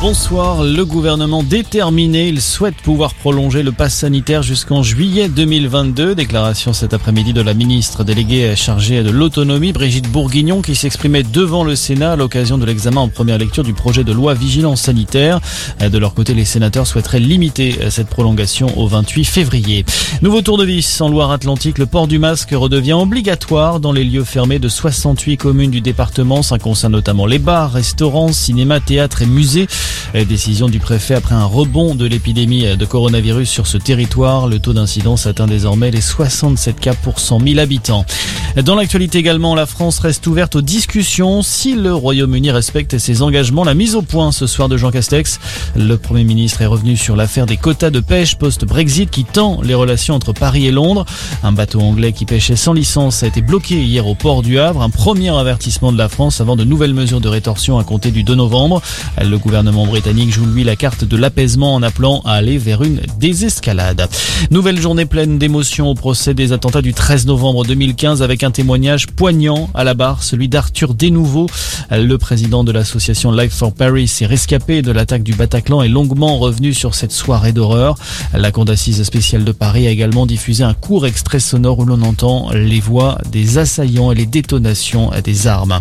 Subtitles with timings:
[0.00, 0.62] Bonsoir.
[0.62, 6.14] Le gouvernement déterminé, il souhaite pouvoir prolonger le pass sanitaire jusqu'en juillet 2022.
[6.14, 11.64] Déclaration cet après-midi de la ministre déléguée chargée de l'autonomie, Brigitte Bourguignon, qui s'exprimait devant
[11.64, 15.40] le Sénat à l'occasion de l'examen en première lecture du projet de loi vigilance sanitaire.
[15.80, 19.84] De leur côté, les sénateurs souhaiteraient limiter cette prolongation au 28 février.
[20.22, 21.76] Nouveau tour de vis en Loire-Atlantique.
[21.76, 26.44] Le port du masque redevient obligatoire dans les lieux fermés de 68 communes du département.
[26.44, 29.66] Ça concerne notamment les bars, restaurants, cinémas, théâtres et musées.
[30.28, 34.48] Décision du préfet après un rebond de l'épidémie de coronavirus sur ce territoire.
[34.48, 38.04] Le taux d'incidence atteint désormais les 67 cas pour 100 000 habitants.
[38.64, 43.64] Dans l'actualité également, la France reste ouverte aux discussions si le Royaume-Uni respecte ses engagements.
[43.64, 45.38] La mise au point ce soir de Jean Castex.
[45.76, 49.74] Le Premier ministre est revenu sur l'affaire des quotas de pêche post-Brexit qui tend les
[49.74, 51.04] relations entre Paris et Londres.
[51.42, 54.82] Un bateau anglais qui pêchait sans licence a été bloqué hier au port du Havre.
[54.82, 58.22] Un premier avertissement de la France avant de nouvelles mesures de rétorsion à compter du
[58.22, 58.82] 2 novembre.
[59.22, 63.00] Le gouvernement britannique joue lui la carte de l'apaisement en appelant à aller vers une
[63.18, 64.08] désescalade.
[64.50, 69.06] Nouvelle journée pleine d'émotions au procès des attentats du 13 novembre 2015 avec un témoignage
[69.06, 71.48] poignant à la barre, celui d'Arthur Desnouveaux.
[71.90, 76.38] Le président de l'association Life for Paris est rescapé de l'attaque du Bataclan et longuement
[76.38, 77.96] revenu sur cette soirée d'horreur.
[78.34, 82.02] La Cour d'assises spéciale de Paris a également diffusé un court extrait sonore où l'on
[82.02, 85.80] entend les voix des assaillants et les détonations des armes.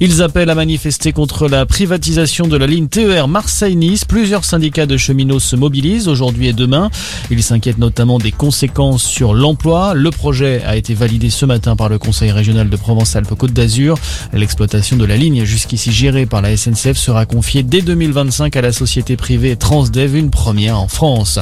[0.00, 4.06] Ils appellent à manifester contre la privatisation de la ligne TER Marseille-Nice.
[4.06, 6.90] Plusieurs syndicats de cheminots se mobilisent aujourd'hui et demain.
[7.30, 9.92] Ils s'inquiètent notamment des conséquences sur l'emploi.
[9.92, 13.98] Le projet a été validé ce matin par le Conseil régional de Provence-Alpes-Côte d'Azur.
[14.32, 18.72] L'exploitation de la ligne jusqu'ici gérée par la SNCF sera confiée dès 2025 à la
[18.72, 21.38] société privée Transdev, une première en France.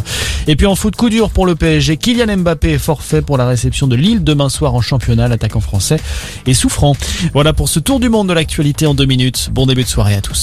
[0.48, 1.96] Et puis en foot, coup dur pour le PSG.
[1.96, 5.28] Kylian Mbappé est forfait pour la réception de Lille demain soir en championnat.
[5.28, 6.00] L'attaquant français
[6.44, 6.96] est souffrant.
[7.34, 9.50] Voilà pour ce tour du monde de l'actualité en deux minutes.
[9.52, 10.42] Bon début de soirée à tous.